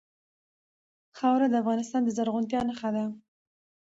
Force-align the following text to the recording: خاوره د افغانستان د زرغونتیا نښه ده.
خاوره 1.17 1.47
د 1.49 1.55
افغانستان 1.63 2.01
د 2.03 2.09
زرغونتیا 2.17 2.61
نښه 2.69 2.89
ده. 2.95 3.05